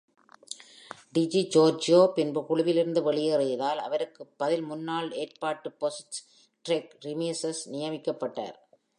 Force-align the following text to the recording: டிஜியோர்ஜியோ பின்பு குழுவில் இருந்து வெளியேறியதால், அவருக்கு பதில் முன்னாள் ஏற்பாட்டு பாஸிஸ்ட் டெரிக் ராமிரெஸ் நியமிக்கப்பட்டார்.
டிஜியோர்ஜியோ 1.15 2.07
பின்பு 2.13 2.45
குழுவில் 2.45 2.75
இருந்து 2.75 3.11
வெளியேறியதால், 3.11 3.81
அவருக்கு 3.87 4.25
பதில் 4.37 4.61
முன்னாள் 4.61 5.11
ஏற்பாட்டு 5.11 5.71
பாஸிஸ்ட் 5.81 6.19
டெரிக் 6.69 6.95
ராமிரெஸ் 7.05 7.63
நியமிக்கப்பட்டார். 7.71 8.57